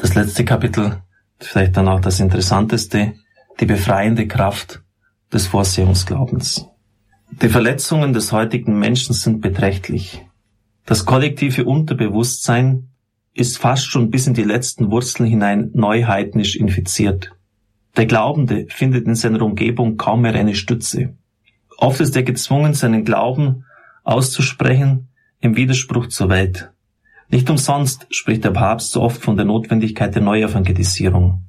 [0.00, 1.02] Das letzte Kapitel,
[1.38, 3.12] vielleicht dann auch das interessanteste,
[3.60, 4.82] die befreiende Kraft
[5.30, 6.66] des Vorsehungsglaubens.
[7.30, 10.24] Die Verletzungen des heutigen Menschen sind beträchtlich.
[10.86, 12.88] Das kollektive Unterbewusstsein
[13.34, 17.32] ist fast schon bis in die letzten Wurzeln hinein neuheidnisch infiziert.
[17.96, 21.14] Der Glaubende findet in seiner Umgebung kaum mehr eine Stütze.
[21.76, 23.66] Oft ist er gezwungen, seinen Glauben
[24.02, 25.08] auszusprechen
[25.40, 26.72] im Widerspruch zur Welt.
[27.30, 31.44] Nicht umsonst spricht der Papst so oft von der Notwendigkeit der Neuevangelisierung.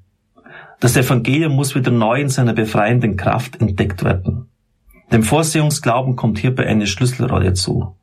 [0.80, 4.48] Das Evangelium muss wieder neu in seiner befreienden Kraft entdeckt werden.
[5.12, 7.96] Dem Vorsehungsglauben kommt hierbei eine Schlüsselrolle zu.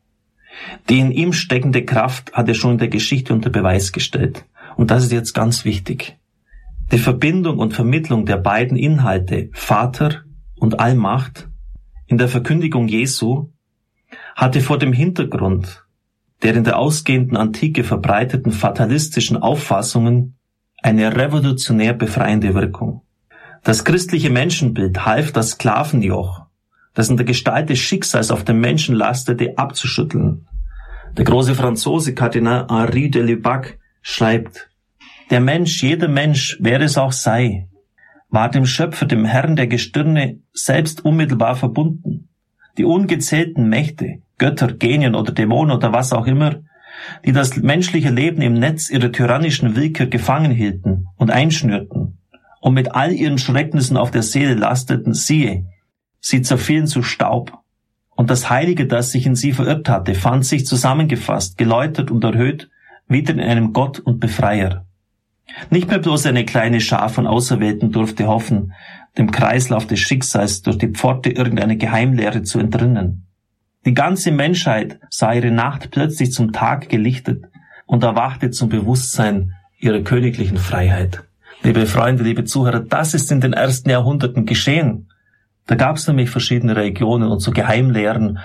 [0.88, 4.44] Die in ihm steckende Kraft hat er schon in der Geschichte unter Beweis gestellt.
[4.76, 6.18] Und das ist jetzt ganz wichtig.
[6.90, 10.22] Die Verbindung und Vermittlung der beiden Inhalte Vater
[10.56, 11.48] und Allmacht
[12.06, 13.50] in der Verkündigung Jesu
[14.34, 15.84] hatte vor dem Hintergrund
[16.42, 20.38] der in der ausgehenden Antike verbreiteten fatalistischen Auffassungen
[20.82, 23.02] eine revolutionär befreiende Wirkung.
[23.64, 26.46] Das christliche Menschenbild half das Sklavenjoch,
[26.94, 30.46] das in der Gestalt des Schicksals auf den Menschen lastete, abzuschütteln.
[31.16, 34.70] Der große Franzose Kardinal Henri de Lubac schreibt,
[35.30, 37.68] der Mensch, jeder Mensch, wer es auch sei,
[38.30, 42.28] war dem Schöpfer, dem Herrn der Gestirne selbst unmittelbar verbunden.
[42.78, 46.56] Die ungezählten Mächte, Götter, Genien oder Dämonen oder was auch immer,
[47.24, 52.18] die das menschliche Leben im Netz ihrer tyrannischen Willkür gefangen hielten und einschnürten
[52.60, 55.66] und mit all ihren Schrecknissen auf der Seele lasteten, siehe,
[56.20, 57.58] sie zerfielen zu Staub.
[58.16, 62.68] Und das Heilige, das sich in sie verirrt hatte, fand sich zusammengefasst, geläutert und erhöht,
[63.06, 64.84] wieder in einem Gott und Befreier.
[65.70, 68.72] Nicht mehr bloß eine kleine Schar von Auserwählten durfte hoffen,
[69.16, 73.27] dem Kreislauf des Schicksals durch die Pforte irgendeiner Geheimlehre zu entrinnen.
[73.86, 77.44] Die ganze Menschheit sah ihre Nacht plötzlich zum Tag gelichtet
[77.86, 81.24] und erwachte zum Bewusstsein ihrer königlichen Freiheit.
[81.62, 85.10] Liebe Freunde, liebe Zuhörer, das ist in den ersten Jahrhunderten geschehen.
[85.66, 88.38] Da gab es nämlich verschiedene Religionen und so Geheimlehren,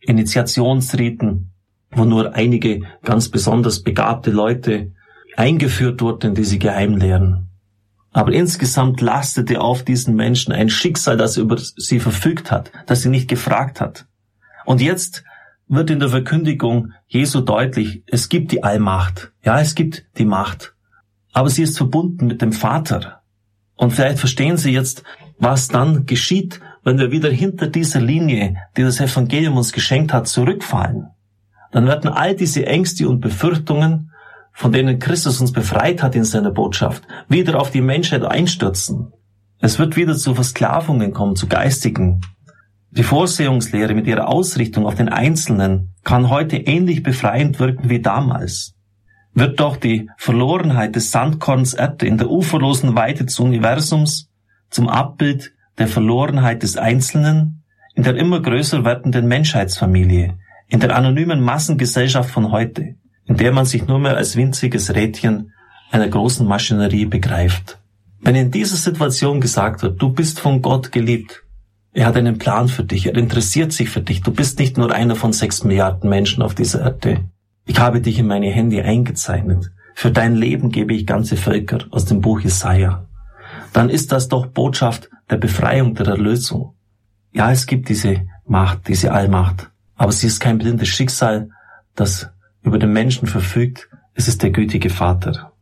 [0.00, 1.52] Initiationsriten,
[1.90, 4.92] wo nur einige ganz besonders begabte Leute
[5.36, 7.48] eingeführt wurden in diese Geheimlehren.
[8.12, 13.10] Aber insgesamt lastete auf diesen Menschen ein Schicksal, das über sie verfügt hat, das sie
[13.10, 14.07] nicht gefragt hat.
[14.68, 15.24] Und jetzt
[15.66, 19.32] wird in der Verkündigung Jesu deutlich, es gibt die Allmacht.
[19.42, 20.74] Ja, es gibt die Macht.
[21.32, 23.22] Aber sie ist verbunden mit dem Vater.
[23.76, 25.04] Und vielleicht verstehen Sie jetzt,
[25.38, 30.28] was dann geschieht, wenn wir wieder hinter dieser Linie, die das Evangelium uns geschenkt hat,
[30.28, 31.06] zurückfallen.
[31.72, 34.12] Dann werden all diese Ängste und Befürchtungen,
[34.52, 39.14] von denen Christus uns befreit hat in seiner Botschaft, wieder auf die Menschheit einstürzen.
[39.60, 42.20] Es wird wieder zu Versklavungen kommen, zu geistigen,
[42.90, 48.74] die Vorsehungslehre mit ihrer Ausrichtung auf den Einzelnen kann heute ähnlich befreiend wirken wie damals.
[49.34, 54.30] Wird doch die Verlorenheit des Sandkorns Erde in der uferlosen Weite des Universums
[54.70, 57.62] zum Abbild der Verlorenheit des Einzelnen
[57.94, 60.38] in der immer größer werdenden Menschheitsfamilie,
[60.68, 62.94] in der anonymen Massengesellschaft von heute,
[63.26, 65.52] in der man sich nur mehr als winziges Rädchen
[65.90, 67.78] einer großen Maschinerie begreift.
[68.20, 71.42] Wenn in dieser Situation gesagt wird, du bist von Gott geliebt,
[71.92, 73.06] er hat einen Plan für dich.
[73.06, 74.22] Er interessiert sich für dich.
[74.22, 77.24] Du bist nicht nur einer von sechs Milliarden Menschen auf dieser Erde.
[77.66, 79.70] Ich habe dich in meine Hände eingezeichnet.
[79.94, 83.06] Für dein Leben gebe ich ganze Völker aus dem Buch Jesaja.
[83.72, 86.74] Dann ist das doch Botschaft der Befreiung, der Erlösung.
[87.32, 89.70] Ja, es gibt diese Macht, diese Allmacht.
[89.96, 91.50] Aber sie ist kein blindes Schicksal,
[91.94, 92.30] das
[92.62, 93.88] über den Menschen verfügt.
[94.14, 95.52] Es ist der gütige Vater.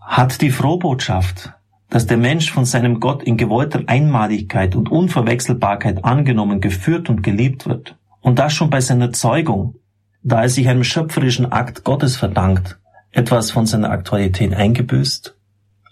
[0.00, 1.52] Hat die Frohbotschaft
[1.88, 7.66] dass der Mensch von seinem Gott in gewollter Einmaligkeit und Unverwechselbarkeit angenommen, geführt und geliebt
[7.66, 7.96] wird.
[8.20, 9.76] Und das schon bei seiner Zeugung,
[10.22, 12.78] da er sich einem schöpferischen Akt Gottes verdankt,
[13.12, 15.36] etwas von seiner Aktualität eingebüßt?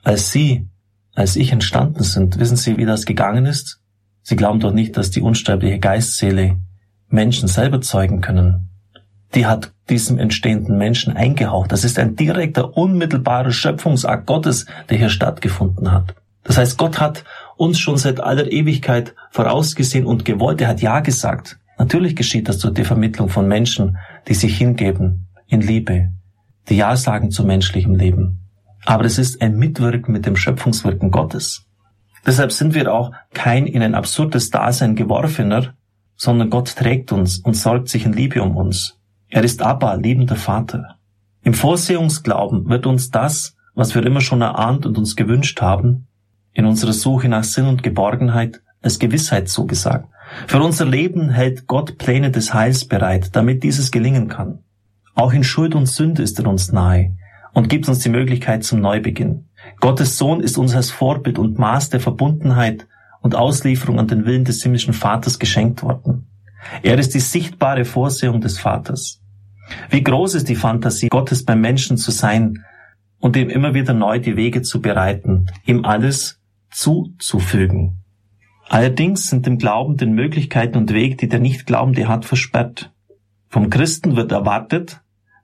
[0.03, 0.66] Als Sie,
[1.15, 3.81] als ich entstanden sind, wissen Sie, wie das gegangen ist?
[4.22, 6.56] Sie glauben doch nicht, dass die unsterbliche Geistseele
[7.09, 8.64] Menschen selber zeugen können
[9.34, 11.72] die hat diesem entstehenden Menschen eingehaucht.
[11.72, 16.14] Das ist ein direkter, unmittelbarer Schöpfungsakt Gottes, der hier stattgefunden hat.
[16.44, 17.25] Das heißt, Gott hat
[17.56, 20.61] uns schon seit aller Ewigkeit vorausgesehen und gewollt.
[20.61, 21.59] Er hat Ja gesagt.
[21.79, 23.99] Natürlich geschieht das durch die Vermittlung von Menschen,
[24.29, 26.11] die sich hingeben in Liebe,
[26.69, 28.41] die Ja sagen zu menschlichem Leben.
[28.85, 31.67] Aber es ist ein Mitwirken mit dem Schöpfungswirken Gottes.
[32.26, 35.75] Deshalb sind wir auch kein in ein absurdes Dasein geworfener,
[36.17, 38.99] sondern Gott trägt uns und sorgt sich in Liebe um uns.
[39.35, 40.95] Er ist Abba, liebender Vater.
[41.43, 46.07] Im Vorsehungsglauben wird uns das, was wir immer schon erahnt und uns gewünscht haben,
[46.53, 50.09] in unserer Suche nach Sinn und Geborgenheit als Gewissheit zugesagt.
[50.47, 54.61] Für unser Leben hält Gott Pläne des Heils bereit, damit dieses gelingen kann.
[55.17, 57.17] Auch in Schuld und Sünde ist er uns nahe
[57.55, 59.49] und gibt uns die Möglichkeit zum Neubeginn.
[59.81, 62.87] Gottes Sohn ist uns als Vorbild und Maß der Verbundenheit
[63.21, 66.29] und Auslieferung an den Willen des himmlischen Vaters geschenkt worden.
[66.85, 69.21] Er ist die sichtbare Vorsehung des Vaters.
[69.90, 72.64] Wie groß ist die Fantasie, Gottes beim Menschen zu sein
[73.19, 76.40] und ihm immer wieder neu die Wege zu bereiten, ihm alles
[76.70, 78.05] zuzufügen.
[78.69, 82.93] Allerdings sind dem Glaubenden Möglichkeiten und Weg, die der Nichtglaubende hat, versperrt.
[83.49, 85.00] Vom Christen wird erwartet,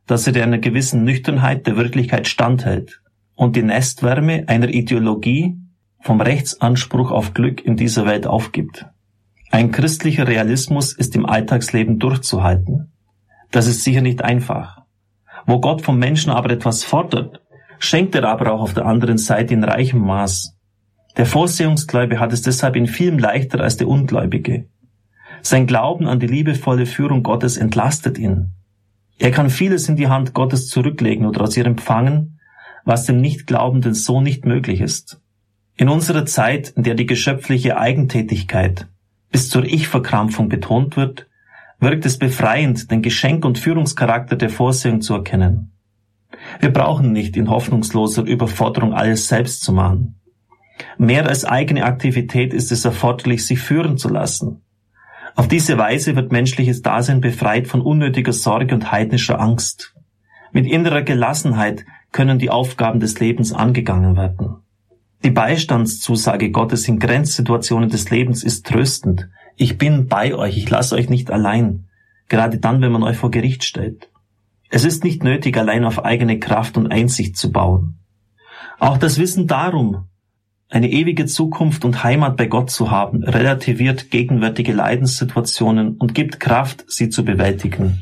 [0.07, 3.01] dass er einer gewissen Nüchternheit der Wirklichkeit standhält
[3.37, 5.57] und die Nestwärme einer Ideologie
[6.01, 8.87] vom Rechtsanspruch auf Glück in dieser Welt aufgibt.
[9.51, 12.90] Ein christlicher Realismus ist im Alltagsleben durchzuhalten.
[13.51, 14.83] Das ist sicher nicht einfach.
[15.47, 17.43] Wo Gott vom Menschen aber etwas fordert,
[17.79, 20.57] schenkt er aber auch auf der anderen Seite in reichem Maß.
[21.17, 24.67] Der Vorsehungsgläubige hat es deshalb in vielem leichter als der Ungläubige.
[25.43, 28.51] Sein Glauben an die liebevolle Führung Gottes entlastet ihn.
[29.19, 32.41] Er kann vieles in die Hand Gottes zurücklegen oder aus ihr empfangen,
[32.85, 35.21] was dem Nichtglaubenden so nicht möglich ist.
[35.77, 38.87] In unserer Zeit, in der die geschöpfliche Eigentätigkeit
[39.31, 41.27] bis zur Ich-Verkrampfung betont wird,
[41.81, 45.73] wirkt es befreiend, den Geschenk- und Führungscharakter der Vorsehung zu erkennen.
[46.61, 50.21] Wir brauchen nicht in hoffnungsloser Überforderung alles selbst zu machen.
[50.99, 54.63] Mehr als eigene Aktivität ist es erforderlich, sich führen zu lassen.
[55.35, 59.95] Auf diese Weise wird menschliches Dasein befreit von unnötiger Sorge und heidnischer Angst.
[60.53, 64.57] Mit innerer Gelassenheit können die Aufgaben des Lebens angegangen werden.
[65.23, 69.29] Die Beistandszusage Gottes in Grenzsituationen des Lebens ist tröstend.
[69.63, 71.85] Ich bin bei euch, ich lasse euch nicht allein,
[72.31, 74.09] gerade dann, wenn man euch vor Gericht stellt.
[74.71, 77.99] Es ist nicht nötig, allein auf eigene Kraft und Einsicht zu bauen.
[78.79, 80.09] Auch das Wissen darum,
[80.71, 86.87] eine ewige Zukunft und Heimat bei Gott zu haben, relativiert gegenwärtige Leidenssituationen und gibt Kraft,
[86.89, 88.01] sie zu bewältigen.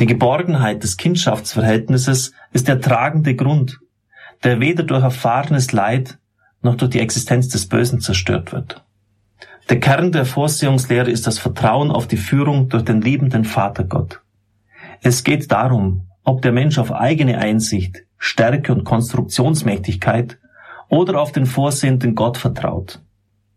[0.00, 3.78] Die Geborgenheit des Kindschaftsverhältnisses ist der tragende Grund,
[4.42, 6.18] der weder durch erfahrenes Leid
[6.62, 8.87] noch durch die Existenz des Bösen zerstört wird.
[9.68, 14.22] Der Kern der Vorsehungslehre ist das Vertrauen auf die Führung durch den liebenden Vater Gott.
[15.02, 20.38] Es geht darum, ob der Mensch auf eigene Einsicht, Stärke und Konstruktionsmächtigkeit
[20.88, 23.02] oder auf den vorsehenden Gott vertraut.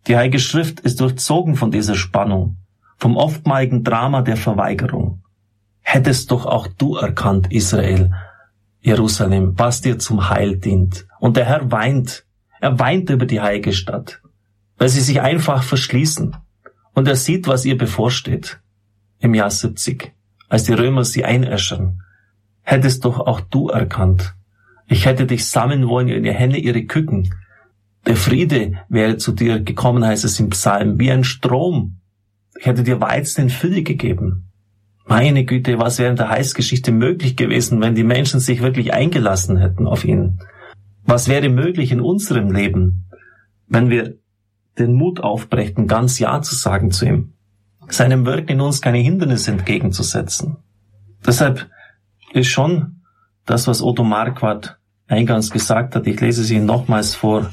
[0.08, 2.58] Die Heilige Schrift ist durchzogen von dieser Spannung,
[2.98, 5.24] vom oftmaligen Drama der Verweigerung.
[5.82, 8.12] Hättest doch auch du erkannt, Israel,
[8.82, 11.08] Jerusalem, was dir zum Heil dient.
[11.20, 12.26] Und der Herr weint,
[12.60, 14.21] er weint über die heilige Stadt,
[14.82, 16.36] weil sie sich einfach verschließen.
[16.96, 18.62] Und er sieht, was ihr bevorsteht.
[19.20, 20.12] Im Jahr 70,
[20.50, 22.02] als die Römer sie einäschern.
[22.64, 24.34] Hättest doch auch du erkannt,
[24.88, 27.32] ich hätte dich sammeln wollen in ihr Hände ihre Küken.
[28.08, 31.98] Der Friede wäre zu dir gekommen, heißt es im Psalm, wie ein Strom.
[32.60, 34.50] Ich hätte dir Weizen in Fülle gegeben.
[35.06, 39.58] Meine Güte, was wäre in der Heißgeschichte möglich gewesen, wenn die Menschen sich wirklich eingelassen
[39.58, 40.40] hätten auf ihn?
[41.06, 43.06] Was wäre möglich in unserem Leben,
[43.68, 44.16] wenn wir
[44.78, 47.34] den Mut aufbrächten, ganz Ja zu sagen zu ihm,
[47.88, 50.58] seinem Wirken in uns keine Hindernisse entgegenzusetzen?
[51.26, 51.70] Deshalb
[52.34, 53.02] ist schon
[53.46, 54.78] das, was Otto Marquardt
[55.08, 57.52] eingangs gesagt hat, ich lese sie nochmals vor,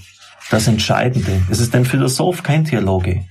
[0.50, 1.42] das Entscheidende.
[1.50, 3.24] Es ist ein Philosoph, kein Theologe.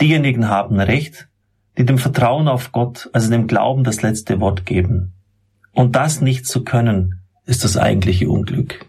[0.00, 1.28] Diejenigen haben Recht,
[1.76, 5.14] die dem Vertrauen auf Gott, also dem Glauben das letzte Wort geben.
[5.72, 8.86] Und das nicht zu können, ist das eigentliche Unglück.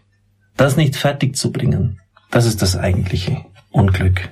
[0.56, 2.00] Das nicht fertig zu bringen,
[2.30, 3.46] das ist das eigentliche
[3.76, 4.30] Unglück.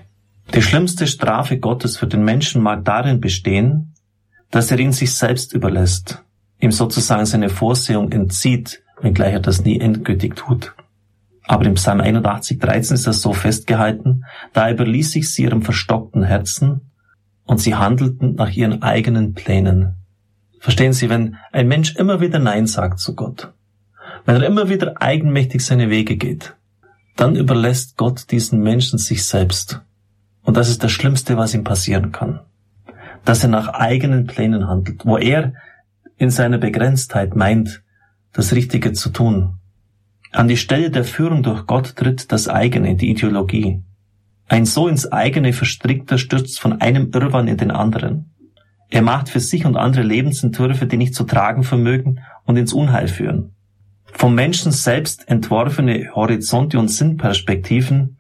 [0.53, 3.93] Die schlimmste Strafe Gottes für den Menschen mag darin bestehen,
[4.51, 6.23] dass er ihn sich selbst überlässt,
[6.61, 10.73] ihm sozusagen seine Vorsehung entzieht, wenngleich er das nie endgültig tut.
[11.43, 14.23] Aber im Psalm 81, 13 ist das so festgehalten,
[14.53, 16.91] da überließ sich sie ihrem verstockten Herzen
[17.43, 19.95] und sie handelten nach ihren eigenen Plänen.
[20.61, 23.51] Verstehen Sie, wenn ein Mensch immer wieder Nein sagt zu Gott,
[24.23, 26.55] wenn er immer wieder eigenmächtig seine Wege geht,
[27.15, 29.81] dann überlässt Gott diesen Menschen sich selbst.
[30.43, 32.41] Und das ist das Schlimmste, was ihm passieren kann.
[33.23, 35.53] Dass er nach eigenen Plänen handelt, wo er
[36.17, 37.83] in seiner Begrenztheit meint,
[38.33, 39.55] das Richtige zu tun.
[40.31, 43.83] An die Stelle der Führung durch Gott tritt das eigene, die Ideologie.
[44.47, 48.31] Ein so ins eigene Verstrickter stürzt von einem Irrwahn in den anderen.
[48.89, 53.07] Er macht für sich und andere Lebensentwürfe, die nicht zu tragen vermögen und ins Unheil
[53.07, 53.55] führen.
[54.13, 58.17] Vom Menschen selbst entworfene Horizonte und Sinnperspektiven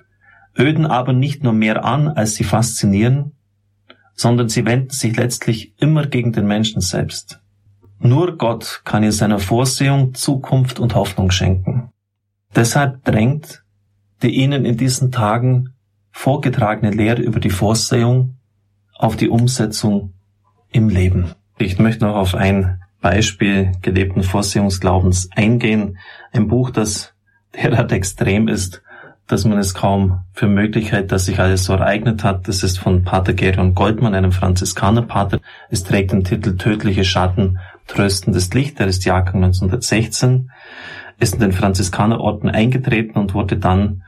[0.57, 3.33] öden aber nicht nur mehr an, als sie faszinieren,
[4.13, 7.39] sondern sie wenden sich letztlich immer gegen den Menschen selbst.
[7.99, 11.89] Nur Gott kann ihr seiner Vorsehung Zukunft und Hoffnung schenken.
[12.55, 13.63] Deshalb drängt
[14.21, 15.73] die ihnen in diesen Tagen
[16.11, 18.37] vorgetragene Lehre über die Vorsehung
[18.93, 20.13] auf die Umsetzung
[20.71, 21.31] im Leben.
[21.57, 25.99] Ich möchte noch auf ein Beispiel gelebten Vorsehungsglaubens eingehen.
[26.31, 27.13] Ein Buch, das
[27.53, 28.81] derart extrem ist,
[29.27, 32.47] dass man es kaum für möglich hält, dass sich alles so ereignet hat.
[32.47, 35.39] Das ist von Pater Gerion Goldmann, einem Franziskanerpater.
[35.69, 38.79] Es trägt den Titel Tödliche Schatten, tröstendes Licht.
[38.79, 40.49] Er ist Jahrgang 1916,
[41.19, 44.03] ist in den Franziskanerorden eingetreten und wurde dann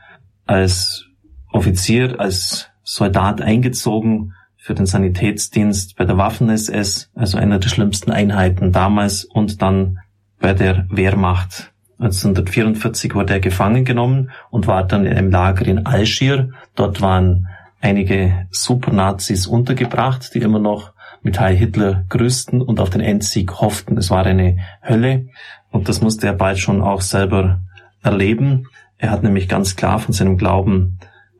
[0.46, 1.04] als
[1.52, 4.32] Offizier, als Soldat eingezogen
[4.66, 10.00] für den Sanitätsdienst bei der Waffen-SS, also einer der schlimmsten Einheiten damals, und dann
[10.40, 15.86] bei der Wehrmacht 1944 wurde er gefangen genommen und war dann in einem Lager in
[15.86, 16.50] Algier.
[16.74, 17.46] Dort waren
[17.80, 20.90] einige Supernazis untergebracht, die immer noch
[21.22, 23.96] mit Heil Hitler grüßten und auf den Endsieg hofften.
[23.96, 25.28] Es war eine Hölle
[25.70, 27.60] und das musste er bald schon auch selber
[28.02, 28.66] erleben.
[28.98, 30.98] Er hat nämlich ganz klar von seinem Glauben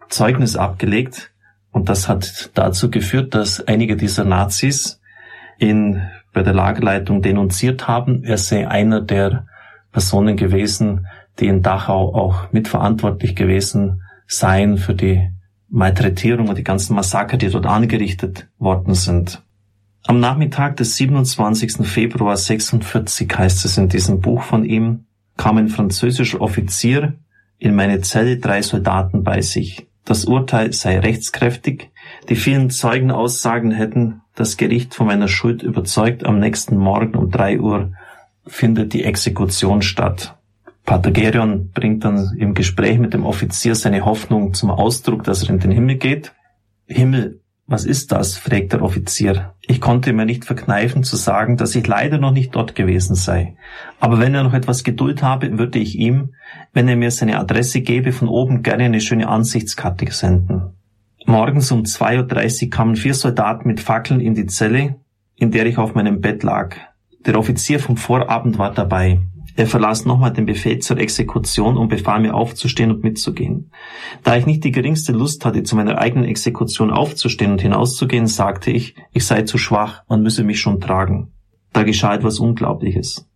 [0.09, 1.33] Zeugnis abgelegt
[1.77, 4.99] und das hat dazu geführt, dass einige dieser Nazis
[5.59, 6.01] ihn
[6.33, 8.25] bei der Lagerleitung denunziert haben.
[8.25, 9.45] Er sei einer der
[9.93, 11.07] Personen gewesen,
[11.39, 15.29] die in Dachau auch mitverantwortlich gewesen seien für die
[15.69, 19.43] Malträtierung und die ganzen Massaker, die dort angerichtet worden sind.
[20.07, 21.87] Am Nachmittag des 27.
[21.87, 25.05] Februar 46 heißt es in diesem Buch von ihm,
[25.37, 27.19] kam ein französischer Offizier
[27.59, 29.87] in meine Zelle drei Soldaten bei sich.
[30.07, 31.91] Das Urteil sei rechtskräftig,
[32.29, 36.25] die vielen Zeugenaussagen hätten das Gericht von meiner Schuld überzeugt.
[36.25, 37.93] Am nächsten Morgen um drei Uhr
[38.47, 40.39] findet die Exekution statt.
[40.85, 45.51] Pater Gerion bringt dann im Gespräch mit dem Offizier seine Hoffnung zum Ausdruck, dass er
[45.51, 46.33] in den Himmel geht.
[46.87, 48.37] Himmel, was ist das?
[48.37, 49.55] fragt der Offizier.
[49.63, 53.57] Ich konnte mir nicht verkneifen zu sagen, dass ich leider noch nicht dort gewesen sei.
[53.99, 56.35] Aber wenn er noch etwas Geduld habe, würde ich ihm,
[56.73, 60.77] wenn er mir seine Adresse gebe, von oben gerne eine schöne Ansichtskarte senden.
[61.27, 64.95] Morgens um 2.30 Uhr kamen vier Soldaten mit Fackeln in die Zelle,
[65.35, 66.77] in der ich auf meinem Bett lag.
[67.27, 69.21] Der Offizier vom Vorabend war dabei.
[69.57, 73.73] Er verlas nochmal den Befehl zur Exekution und befahl mir aufzustehen und mitzugehen.
[74.23, 78.71] Da ich nicht die geringste Lust hatte, zu meiner eigenen Exekution aufzustehen und hinauszugehen, sagte
[78.71, 81.33] ich, ich sei zu schwach, man müsse mich schon tragen.
[81.73, 83.31] Da geschah etwas Unglaubliches.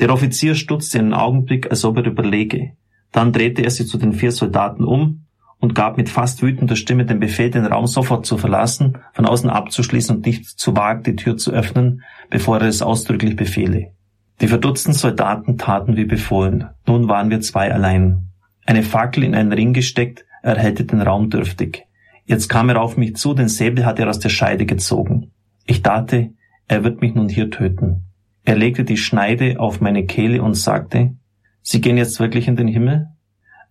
[0.00, 2.72] Der Offizier stutzte einen Augenblick, als ob er überlege.
[3.12, 5.26] Dann drehte er sich zu den vier Soldaten um
[5.60, 9.48] und gab mit fast wütender Stimme den Befehl, den Raum sofort zu verlassen, von außen
[9.48, 13.92] abzuschließen und nicht zu wagen, die Tür zu öffnen, bevor er es ausdrücklich befehle.
[14.40, 16.68] Die verdutzten Soldaten taten wie befohlen.
[16.86, 18.30] Nun waren wir zwei allein.
[18.64, 21.86] Eine Fackel in einen Ring gesteckt, erhellte den Raum dürftig.
[22.24, 25.32] Jetzt kam er auf mich zu, den Säbel hat er aus der Scheide gezogen.
[25.66, 26.30] Ich dachte,
[26.68, 28.04] er wird mich nun hier töten.
[28.44, 31.16] Er legte die Schneide auf meine Kehle und sagte,
[31.62, 33.08] Sie gehen jetzt wirklich in den Himmel?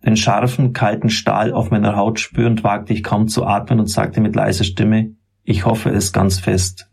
[0.04, 4.20] Den scharfen, kalten Stahl auf meiner Haut spürend wagte ich kaum zu atmen und sagte
[4.20, 6.89] mit leiser Stimme, ich hoffe es ganz fest.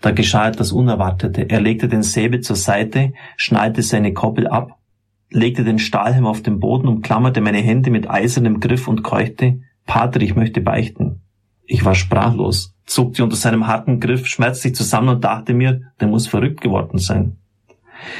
[0.00, 1.50] Da geschah etwas Unerwartete.
[1.50, 4.78] Er legte den Säbel zur Seite, schnallte seine Koppel ab,
[5.30, 10.20] legte den Stahlhelm auf den Boden, umklammerte meine Hände mit eisernem Griff und keuchte, Pater,
[10.20, 11.22] ich möchte beichten.
[11.64, 16.26] Ich war sprachlos, zuckte unter seinem harten Griff schmerzlich zusammen und dachte mir, der muss
[16.26, 17.36] verrückt geworden sein.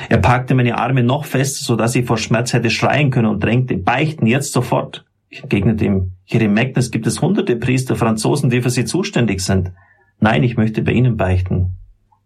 [0.08, 3.42] Er packte meine Arme noch fester, so dass ich vor Schmerz hätte schreien können und
[3.42, 5.04] drängte, beichten, jetzt sofort.
[5.28, 9.40] Ich entgegnete ihm, hier im Magnus gibt es hunderte Priester, Franzosen, die für sie zuständig
[9.40, 9.72] sind.
[10.20, 11.76] Nein, ich möchte bei Ihnen beichten.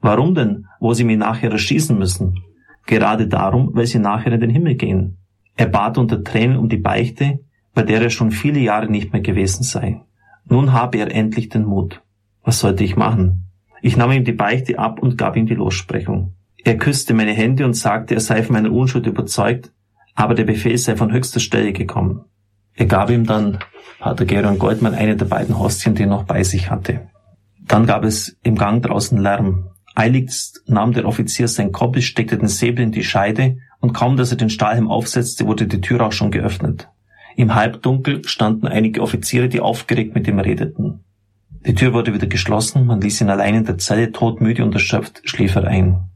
[0.01, 2.41] Warum denn, wo Sie mich nachher erschießen müssen?
[2.87, 5.19] Gerade darum, weil Sie nachher in den Himmel gehen.
[5.57, 7.41] Er bat unter Tränen um die Beichte,
[7.75, 10.01] bei der er schon viele Jahre nicht mehr gewesen sei.
[10.49, 12.03] Nun habe er endlich den Mut.
[12.43, 13.45] Was sollte ich machen?
[13.81, 16.35] Ich nahm ihm die Beichte ab und gab ihm die Lossprechung.
[16.65, 19.73] Er küsste meine Hände und sagte, er sei von meiner Unschuld überzeugt,
[20.15, 22.25] aber der Befehl sei von höchster Stelle gekommen.
[22.75, 23.59] Er gab ihm dann
[23.99, 27.09] Pater Geron Goldmann eine der beiden Hostien, die er noch bei sich hatte.
[27.73, 29.71] Dann gab es im Gang draußen Lärm.
[29.95, 34.31] Eiligst nahm der Offizier sein Koppel, steckte den Säbel in die Scheide und kaum, dass
[34.31, 36.91] er den Stahlhelm aufsetzte, wurde die Tür auch schon geöffnet.
[37.35, 41.00] Im Halbdunkel standen einige Offiziere, die aufgeregt mit ihm redeten.
[41.64, 45.23] Die Tür wurde wieder geschlossen, man ließ ihn allein in der Zelle, todmüde und erschöpft,
[45.25, 46.11] schlief er ein.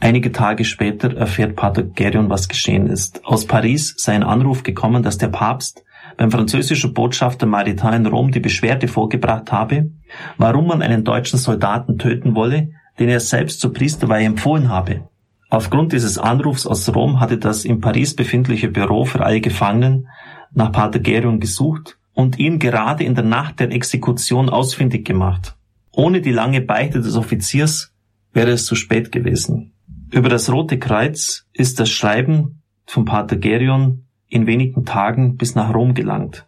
[0.00, 3.24] Einige Tage später erfährt Pater Gerion, was geschehen ist.
[3.24, 5.84] Aus Paris sei ein Anruf gekommen, dass der Papst
[6.16, 9.90] beim französischen Botschafter Maritain in Rom die Beschwerde vorgebracht habe,
[10.38, 15.08] warum man einen deutschen Soldaten töten wolle, den er selbst zur Priesterweihe empfohlen habe.
[15.48, 20.08] Aufgrund dieses Anrufs aus Rom hatte das in Paris befindliche Büro für alle Gefangenen
[20.52, 25.56] nach Pater Gerion gesucht und ihn gerade in der Nacht der Exekution ausfindig gemacht.
[25.92, 27.92] Ohne die lange Beichte des Offiziers
[28.32, 29.72] wäre es zu spät gewesen.
[30.10, 35.72] Über das Rote Kreuz ist das Schreiben von Pater Gerion in wenigen Tagen bis nach
[35.72, 36.46] Rom gelangt.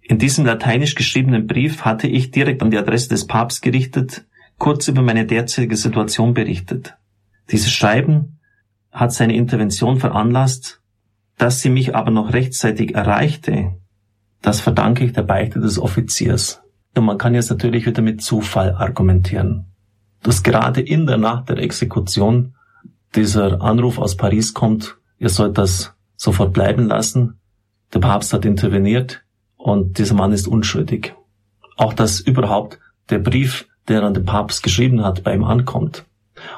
[0.00, 4.88] In diesem lateinisch geschriebenen Brief hatte ich direkt an die Adresse des Papstes gerichtet, kurz
[4.88, 6.96] über meine derzeitige Situation berichtet.
[7.50, 8.38] Dieses Schreiben
[8.90, 10.80] hat seine Intervention veranlasst,
[11.36, 13.74] dass sie mich aber noch rechtzeitig erreichte,
[14.42, 16.62] das verdanke ich der Beichte des Offiziers.
[16.96, 19.66] Und man kann jetzt natürlich wieder mit Zufall argumentieren.
[20.22, 22.54] Dass gerade in der Nacht der Exekution
[23.14, 27.38] dieser Anruf aus Paris kommt, ihr sollt das sofort bleiben lassen.
[27.94, 29.22] Der Papst hat interveniert
[29.56, 31.14] und dieser Mann ist unschuldig.
[31.76, 36.04] Auch dass überhaupt der Brief, der an den Papst geschrieben hat, bei ihm ankommt.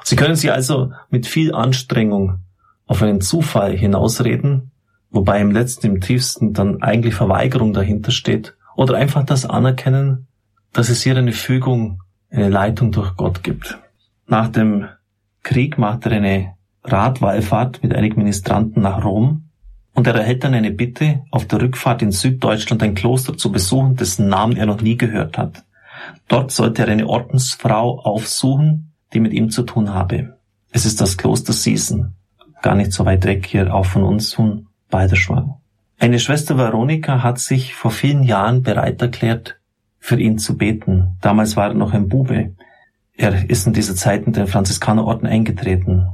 [0.03, 2.41] Sie können sich also mit viel Anstrengung
[2.87, 4.73] auf einen Zufall hinausreden,
[5.11, 10.27] wobei im letzten, im tiefsten dann eigentlich Verweigerung dahinter steht, oder einfach das Anerkennen,
[10.73, 13.79] dass es hier eine Fügung, eine Leitung durch Gott gibt.
[14.27, 14.89] Nach dem
[15.43, 19.50] Krieg macht er eine Radwallfahrt mit einigen Ministranten nach Rom
[20.01, 23.97] und er erhält dann eine Bitte, auf der Rückfahrt in Süddeutschland ein Kloster zu besuchen,
[23.97, 25.63] dessen Namen er noch nie gehört hat.
[26.27, 30.39] Dort sollte er eine Ordensfrau aufsuchen, die mit ihm zu tun habe.
[30.71, 32.15] Es ist das Kloster Siesen,
[32.63, 35.57] gar nicht so weit weg hier auch von uns von Balderschwang.
[35.99, 39.61] Eine Schwester Veronika hat sich vor vielen Jahren bereit erklärt,
[39.99, 41.19] für ihn zu beten.
[41.21, 42.55] Damals war er noch ein Bube.
[43.19, 46.09] Er ist in dieser Zeit in den Franziskanerorden eingetreten.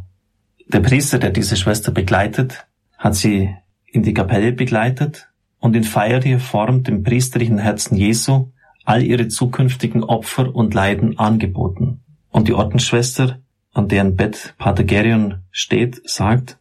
[0.66, 2.66] Der Priester, der diese Schwester begleitet,
[2.98, 3.54] hat sie
[3.86, 5.28] in die Kapelle begleitet
[5.58, 8.52] und in feierlicher Form dem priesterlichen Herzen Jesu
[8.84, 12.00] all ihre zukünftigen Opfer und Leiden angeboten.
[12.30, 13.40] Und die Ordensschwester,
[13.72, 16.58] an deren Bett Pater Gerion steht, sagt,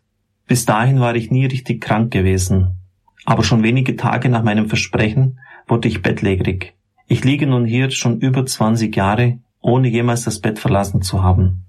[0.48, 2.80] bis dahin war ich nie richtig krank gewesen,
[3.26, 6.74] aber schon wenige Tage nach meinem Versprechen wurde ich bettlägerig.
[7.08, 11.66] Ich liege nun hier schon über 20 Jahre, ohne jemals das Bett verlassen zu haben.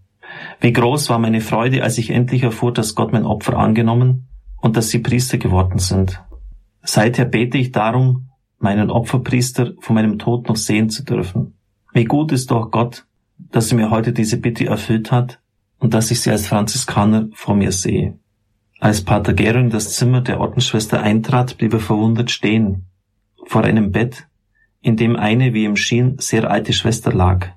[0.60, 4.26] Wie groß war meine Freude, als ich endlich erfuhr, dass Gott mein Opfer angenommen
[4.60, 6.22] und dass sie Priester geworden sind.
[6.82, 11.54] Seither bete ich darum, meinen Opferpriester von meinem Tod noch sehen zu dürfen.
[11.92, 13.06] Wie gut ist doch Gott,
[13.38, 15.40] dass er mir heute diese Bitte erfüllt hat
[15.78, 18.18] und dass ich sie als Franziskaner vor mir sehe.
[18.78, 22.86] Als Pater Gero in das Zimmer der Ordensschwester eintrat, blieb er verwundert stehen,
[23.46, 24.26] vor einem Bett,
[24.80, 27.48] in dem eine, wie ihm schien, sehr alte Schwester lag.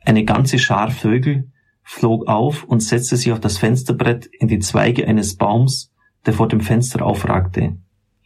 [0.00, 1.50] Eine ganze Schar Vögel
[1.82, 5.92] flog auf und setzte sich auf das Fensterbrett in die Zweige eines Baums,
[6.26, 7.76] der vor dem Fenster aufragte.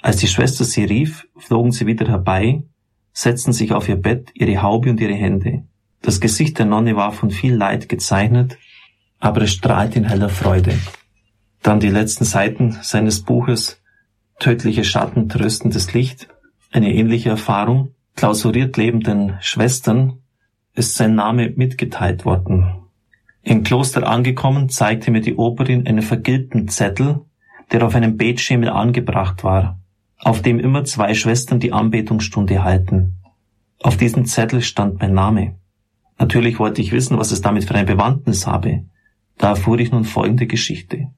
[0.00, 2.64] Als die Schwester sie rief, flogen sie wieder herbei,
[3.12, 5.64] setzten sich auf ihr Bett, ihre Haube und ihre Hände.
[6.00, 8.58] Das Gesicht der Nonne war von viel Leid gezeichnet,
[9.20, 10.76] aber es strahlt in heller Freude.
[11.62, 13.80] Dann die letzten Seiten seines Buches
[14.42, 16.26] Tödliche Schatten, tröstendes Licht.
[16.72, 17.94] Eine ähnliche Erfahrung.
[18.16, 20.18] Klausuriert lebenden Schwestern
[20.74, 22.82] ist sein Name mitgeteilt worden.
[23.42, 27.20] Im Kloster angekommen, zeigte mir die Oberin einen vergilbten Zettel,
[27.72, 29.80] der auf einem Betschemel angebracht war,
[30.18, 33.18] auf dem immer zwei Schwestern die Anbetungsstunde halten.
[33.80, 35.56] Auf diesem Zettel stand mein Name.
[36.18, 38.84] Natürlich wollte ich wissen, was es damit für eine Bewandtnis habe.
[39.38, 41.08] Da erfuhr ich nun folgende Geschichte.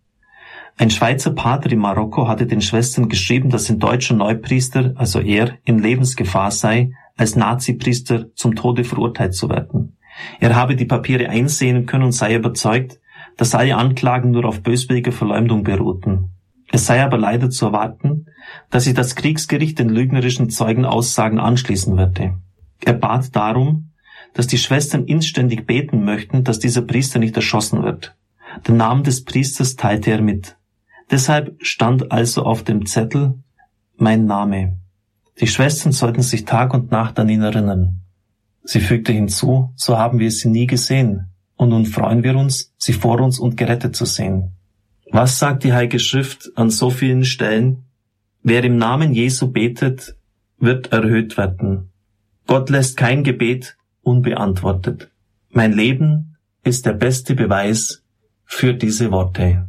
[0.77, 5.59] Ein Schweizer Pater in Marokko hatte den Schwestern geschrieben, dass ein deutscher Neupriester, also er,
[5.65, 9.99] in Lebensgefahr sei, als Nazipriester zum Tode verurteilt zu werden.
[10.41, 13.01] Er habe die Papiere einsehen können und sei überzeugt,
[13.37, 16.34] dass alle Anklagen nur auf böswillige Verleumdung beruhten.
[16.75, 18.27] Es sei aber leider zu erwarten,
[18.69, 22.35] dass sich das Kriegsgericht den lügnerischen Zeugenaussagen anschließen würde.
[22.85, 23.93] Er bat darum,
[24.33, 28.17] dass die Schwestern inständig beten möchten, dass dieser Priester nicht erschossen wird.
[28.67, 30.57] Den Namen des Priesters teilte er mit.
[31.13, 33.39] Deshalb stand also auf dem Zettel
[33.97, 34.81] mein Name.
[35.41, 38.01] Die Schwestern sollten sich Tag und Nacht an ihn erinnern.
[38.65, 42.95] Sie fügte hinzu, so haben wir sie nie gesehen, und nun freuen wir uns, sie
[42.95, 44.54] vor uns und gerettet zu sehen.
[45.15, 47.85] Was sagt die Heilige Schrift an so vielen Stellen?
[48.43, 50.17] Wer im Namen Jesu betet,
[50.59, 51.91] wird erhöht werden.
[52.49, 55.13] Gott lässt kein Gebet unbeantwortet.
[55.51, 58.03] Mein Leben ist der beste Beweis
[58.45, 59.69] für diese Worte.